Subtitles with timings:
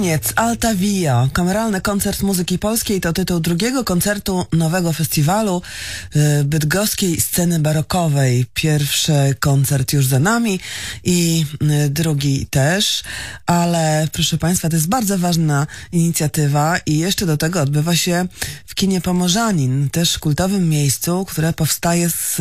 [0.00, 5.62] Niec, Alta Via, kameralny koncert muzyki polskiej to tytuł drugiego koncertu nowego festiwalu
[6.16, 8.46] y, bydgoskiej sceny barokowej.
[8.54, 10.60] Pierwszy koncert już za nami
[11.04, 11.46] i
[11.86, 13.02] y, drugi też,
[13.46, 18.26] ale proszę Państwa, to jest bardzo ważna inicjatywa i jeszcze do tego odbywa się
[18.66, 22.40] w kinie Pomorzanin, też kultowym miejscu, które powstaje z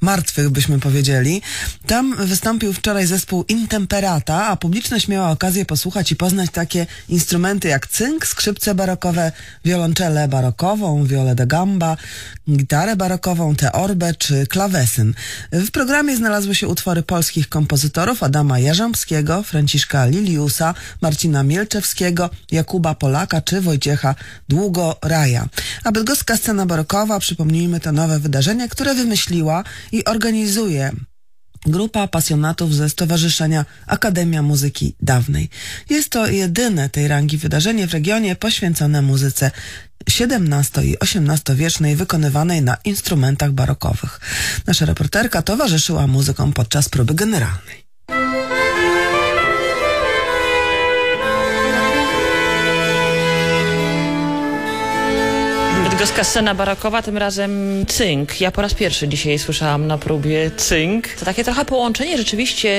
[0.00, 1.42] martwych, byśmy powiedzieli.
[1.86, 7.86] Tam wystąpił wczoraj zespół Intemperata, a publiczność miała okazję posłuchać i poznać takie instrumenty jak
[7.86, 9.32] cynk, skrzypce barokowe,
[9.64, 11.96] wiolonczele barokową, wiolę de gamba,
[12.50, 15.14] gitarę barokową, teorbę czy klawesyn.
[15.52, 23.40] W programie znalazły się utwory polskich kompozytorów Adama Jarząbskiego, Franciszka Liliusa, Marcina Mielczewskiego, Jakuba Polaka
[23.40, 24.14] czy Wojciecha
[24.48, 25.48] Długoraja.
[25.84, 30.92] A bydgoska scena barokowa, przypomnijmy, to nowe wydarzenie, które wymyśliła i organizuje
[31.66, 35.48] grupa pasjonatów ze Stowarzyszenia Akademia Muzyki Dawnej.
[35.90, 39.50] Jest to jedyne tej rangi wydarzenie w regionie poświęcone muzyce
[40.06, 44.20] XVII i XVIII wiecznej wykonywanej na instrumentach barokowych.
[44.66, 47.89] Nasza reporterka towarzyszyła muzykom podczas próby generalnej.
[56.00, 58.40] Bydgoska scena barokowa, tym razem cynk.
[58.40, 61.08] Ja po raz pierwszy dzisiaj słyszałam na próbie cynk.
[61.08, 62.70] To takie trochę połączenie rzeczywiście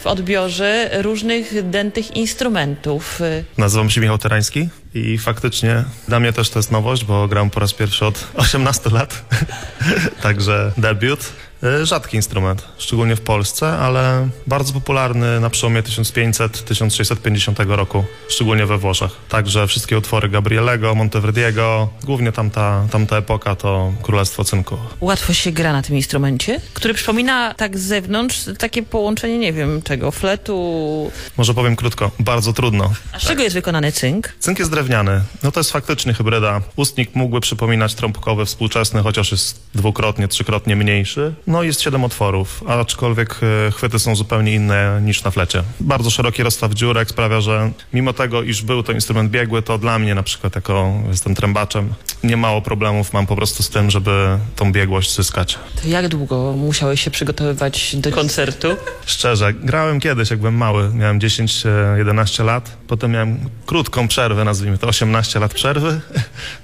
[0.00, 3.20] w odbiorze różnych dętych instrumentów.
[3.58, 7.60] Nazywam się Michał Terański i faktycznie dla mnie też to jest nowość, bo gram po
[7.60, 9.24] raz pierwszy od 18 lat,
[10.22, 11.32] także debiut.
[11.64, 18.78] Y, rzadki instrument, szczególnie w Polsce, ale bardzo popularny na przełomie 1500-1650 roku, szczególnie we
[18.78, 19.10] Włoszech.
[19.28, 24.76] Także wszystkie utwory Gabrielego, Monteverdiego, głównie tamta, tamta epoka to Królestwo Cynku.
[25.00, 29.82] Łatwo się gra na tym instrumencie, który przypomina tak z zewnątrz takie połączenie, nie wiem
[29.82, 31.10] czego, fletu.
[31.36, 32.92] Może powiem krótko, bardzo trudno.
[33.12, 34.32] A z czego jest wykonany cynk?
[34.38, 36.60] Cynk jest drewniany, no to jest faktycznie hybryda.
[36.76, 41.34] Ustnik mógłby przypominać trąbkowy współczesny, chociaż jest dwukrotnie, trzykrotnie mniejszy.
[41.46, 45.62] No jest siedem otworów, aczkolwiek e, chwyty są zupełnie inne niż na flecie.
[45.80, 49.98] Bardzo szeroki rozstaw dziurek sprawia, że mimo tego, iż był to instrument biegły, to dla
[49.98, 54.38] mnie na przykład jako jestem trębaczem, nie mało problemów mam po prostu z tym, żeby
[54.56, 55.58] tą biegłość zyskać.
[55.82, 58.76] To jak długo musiałeś się przygotowywać do koncertu?
[59.06, 64.86] Szczerze, grałem kiedyś, jak byłem mały, miałem 10-11 lat, potem miałem krótką przerwę, nazwijmy to
[64.86, 66.00] 18 lat przerwy,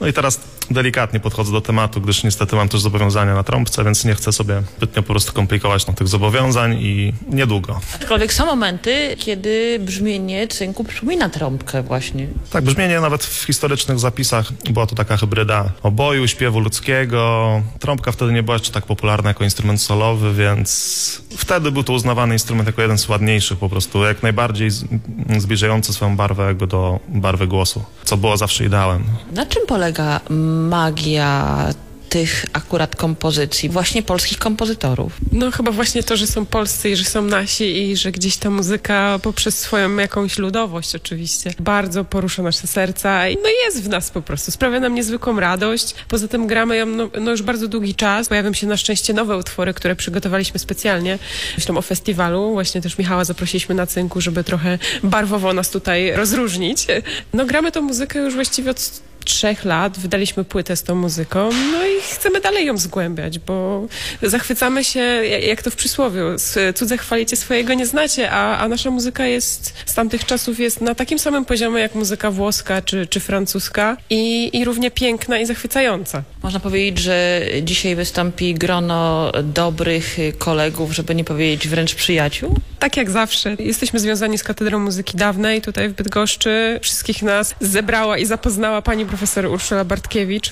[0.00, 4.04] no i teraz delikatnie podchodzę do tematu, gdyż niestety mam też zobowiązania na trąbce, więc
[4.04, 7.80] nie chcę sobie zbytnio po prostu komplikować no, tych zobowiązań i niedługo.
[7.94, 12.26] Aczkolwiek są momenty, kiedy brzmienie cynku przypomina trąbkę właśnie.
[12.50, 17.62] Tak, brzmienie nawet w historycznych zapisach była to taka hybryda oboju, śpiewu ludzkiego.
[17.78, 22.34] Trąbka wtedy nie była jeszcze tak popularna jako instrument solowy, więc wtedy był to uznawany
[22.34, 24.70] instrument jako jeden z ładniejszych po prostu, jak najbardziej
[25.38, 29.04] zbliżający swoją barwę jakby do barwy głosu, co było zawsze ideałem.
[29.32, 30.20] Na czym polega
[30.68, 31.56] magia
[32.14, 35.12] tych akurat kompozycji, właśnie polskich kompozytorów?
[35.32, 38.50] No chyba właśnie to, że są polscy i że są nasi i że gdzieś ta
[38.50, 44.10] muzyka poprzez swoją jakąś ludowość oczywiście bardzo porusza nasze serca i no jest w nas
[44.10, 45.94] po prostu, sprawia nam niezwykłą radość.
[46.08, 48.28] Poza tym gramy ją no, no już bardzo długi czas.
[48.28, 51.18] Pojawią się na szczęście nowe utwory, które przygotowaliśmy specjalnie.
[51.56, 52.52] Myślę o festiwalu.
[52.52, 56.86] Właśnie też Michała zaprosiliśmy na cynku, żeby trochę barwowo nas tutaj rozróżnić.
[57.32, 61.86] No gramy tą muzykę już właściwie od trzech lat wydaliśmy płytę z tą muzyką, no
[61.86, 63.86] i chcemy dalej ją zgłębiać, bo
[64.22, 65.00] zachwycamy się,
[65.46, 66.20] jak to w przysłowiu,
[66.74, 70.94] cudze chwalicie, swojego nie znacie, a, a nasza muzyka jest z tamtych czasów jest na
[70.94, 76.22] takim samym poziomie jak muzyka włoska czy, czy francuska i, i równie piękna i zachwycająca.
[76.44, 82.56] Można powiedzieć, że dzisiaj wystąpi grono dobrych kolegów, żeby nie powiedzieć wręcz przyjaciół?
[82.78, 83.56] Tak jak zawsze.
[83.58, 86.78] Jesteśmy związani z Katedrą Muzyki Dawnej tutaj w Bydgoszczy.
[86.82, 90.50] Wszystkich nas zebrała i zapoznała pani profesor Urszula Bartkiewicz.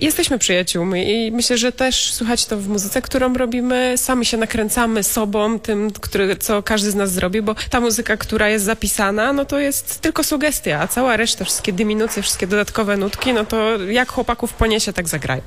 [0.00, 3.94] Jesteśmy przyjaciółmi i myślę, że też słychać to w muzyce, którą robimy.
[3.96, 8.48] Sami się nakręcamy sobą, tym, który, co każdy z nas zrobi, bo ta muzyka, która
[8.48, 13.32] jest zapisana, no to jest tylko sugestia, a cała reszta, wszystkie dyminucje, wszystkie dodatkowe nutki,
[13.32, 15.42] no to jak chłopaków poniesie, tak zagrają.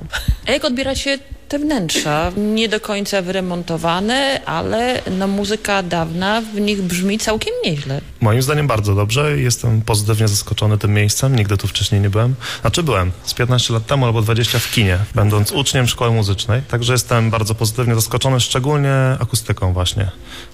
[0.46, 0.64] A jak
[1.50, 2.32] te wnętrza?
[2.36, 8.00] Nie do końca wyremontowane, ale no muzyka dawna w nich brzmi całkiem nieźle.
[8.20, 9.38] Moim zdaniem bardzo dobrze.
[9.40, 11.36] Jestem pozytywnie zaskoczony tym miejscem.
[11.36, 12.34] Nigdy tu wcześniej nie byłem.
[12.60, 16.62] Znaczy byłem z 15 lat temu albo 20 w kinie, będąc uczniem szkoły muzycznej.
[16.62, 20.10] Także jestem bardzo pozytywnie zaskoczony, szczególnie akustyką właśnie.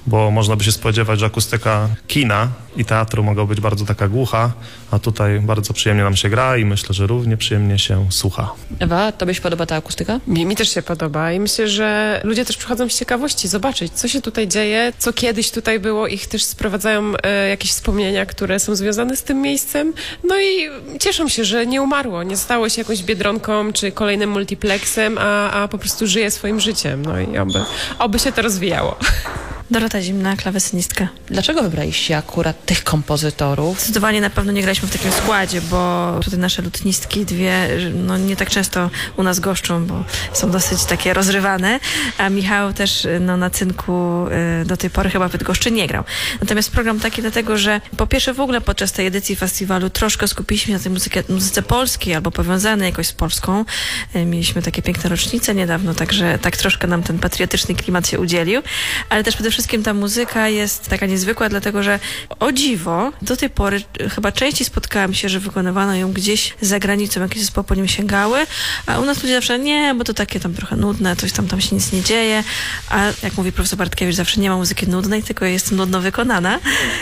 [0.06, 4.52] Bo można by się spodziewać, że akustyka kina i teatru mogła być bardzo taka głucha,
[4.90, 8.52] a tutaj bardzo przyjemnie nam się gra i myślę, że równie przyjemnie się słucha.
[8.78, 10.20] Ewa, tobie się podoba ta akustyka?
[10.26, 14.09] Mi, mi też się podoba i myślę, że ludzie też przychodzą z ciekawości zobaczyć, co
[14.09, 16.06] się tutaj dzieje, co kiedyś tutaj było.
[16.06, 19.93] Ich też sprowadzają e, jakieś wspomnienia, które są związane z tym miejscem.
[20.25, 25.19] No i cieszą się, że nie umarło, nie stało się jakąś biedronką czy kolejnym multiplexem,
[25.19, 27.05] a, a po prostu żyje swoim życiem.
[27.05, 27.65] No i oby,
[27.99, 28.97] oby się to rozwijało.
[29.71, 31.09] Dorota Zimna, klawesynistka.
[31.27, 33.79] Dlaczego wybraliście akurat tych kompozytorów?
[33.79, 38.37] Zdecydowanie na pewno nie graliśmy w takim składzie, bo tutaj nasze lutnistki dwie no, nie
[38.37, 41.81] tak często u nas goszczą, bo są dosyć takie rozrywane,
[42.19, 44.27] a Michał też no, na cynku
[44.63, 46.05] y, do tej pory chyba w Bydgoszczy nie grał.
[46.41, 50.67] Natomiast program taki dlatego, że po pierwsze w ogóle podczas tej edycji festiwalu troszkę skupiliśmy
[50.67, 53.65] się na tej muzyce, muzyce polskiej albo powiązanej jakoś z Polską.
[54.17, 58.63] Y, mieliśmy takie piękne rocznice niedawno, także tak troszkę nam ten patriotyczny klimat się udzielił,
[59.09, 61.99] ale też przede wszystkim ta muzyka jest taka niezwykła, dlatego że
[62.41, 63.82] o dziwo, do tej pory
[64.14, 68.47] chyba częściej spotkałam się, że wykonywano ją gdzieś za granicą, jakieś zespoły po nim sięgały,
[68.87, 71.61] a u nas ludzie zawsze nie, bo to takie tam trochę nudne, coś tam, tam
[71.61, 72.44] się nic nie dzieje,
[72.91, 76.58] a jak mówi profesor Bartkiewicz, zawsze nie ma muzyki nudnej, tylko jest nudno wykonana,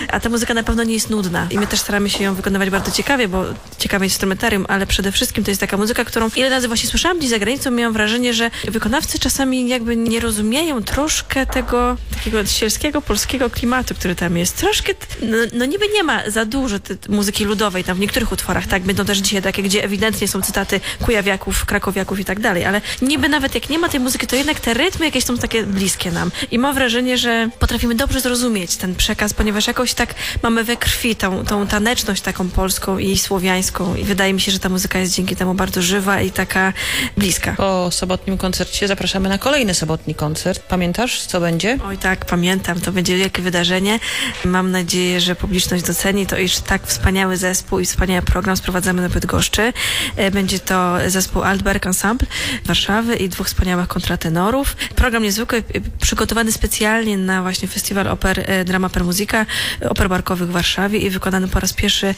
[0.08, 1.46] a ta muzyka na pewno nie jest nudna.
[1.50, 3.44] I my też staramy się ją wykonywać bardzo ciekawie, bo
[3.78, 7.30] ciekawe instrumentarium, ale przede wszystkim to jest taka muzyka, którą ile razy właśnie słyszałam gdzieś
[7.30, 13.50] za granicą, miałam wrażenie, że wykonawcy czasami jakby nie rozumieją troszkę tego takiego sielskiego, polskiego
[13.50, 14.56] klimatu, który tam jest.
[14.56, 14.92] Troszkę,
[15.22, 16.76] no, no niby nie ma za dużo
[17.08, 20.80] muzyki ludowej tam w niektórych utworach, tak, będą też dzisiaj takie, gdzie ewidentnie są cytaty
[21.02, 24.60] kujawiaków, krakowiaków i tak dalej, ale niby nawet jak nie ma tej muzyki, to jednak
[24.60, 26.30] te rytmy jakieś są takie bliskie nam.
[26.50, 31.16] I mam wrażenie, że potrafimy dobrze zrozumieć ten przekaz, ponieważ jakoś tak mamy we krwi
[31.16, 35.14] tą, tą taneczność taką polską i słowiańską i wydaje mi się, że ta muzyka jest
[35.14, 36.72] dzięki temu bardzo żywa i taka
[37.16, 37.54] bliska.
[37.56, 40.62] Po sobotnim koncercie zapraszamy na kolejny sobotni koncert.
[40.68, 41.78] Pamiętasz, co będzie?
[41.86, 42.80] Oj tak, pamiętam.
[42.80, 44.00] To będzie wielkie wydarzenie.
[44.44, 49.08] Mam nadzieję, że publiczność doceni to, iż tak wspaniały zespół i wspaniały program sprowadzamy na
[49.08, 49.72] Bydgoszczy.
[50.16, 52.26] E, będzie to zespół Altberg Ensemble
[52.64, 54.76] Warszawy i dwóch wspaniałych kontratenorów.
[54.76, 55.62] Program niezwykły, e,
[56.00, 59.46] przygotowany specjalnie na właśnie festiwal oper e, Drama per Musica,
[59.88, 62.14] oper barkowych w Warszawie i wykonany po raz pierwszy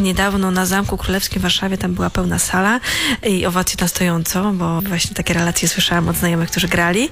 [0.00, 1.78] niedawno na Zamku Królewskim w Warszawie.
[1.78, 2.80] Tam była pełna sala
[3.26, 7.08] i owacje na stojąco, bo właśnie takie relacje słyszałam od znajomych, którzy grali.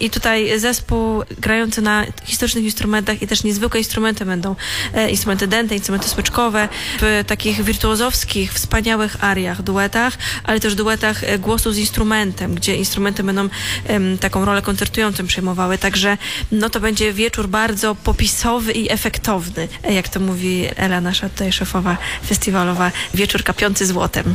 [0.00, 1.22] I tutaj zespół
[1.66, 4.56] grający na historycznych instrumentach i też niezwykłe instrumenty będą
[4.94, 6.68] e, instrumenty dęte, instrumenty smyczkowe
[7.00, 13.22] w takich wirtuozowskich, wspaniałych ariach, duetach, ale też duetach e, głosu z instrumentem, gdzie instrumenty
[13.22, 13.48] będą
[14.20, 15.78] taką rolę koncertującą przejmowały.
[15.78, 16.18] Także
[16.52, 21.52] no to będzie wieczór bardzo popisowy i efektowny, e, jak to mówi Ela, nasza tutaj
[21.52, 21.96] szefowa
[22.26, 24.34] festiwalowa, wieczór kapiący złotem.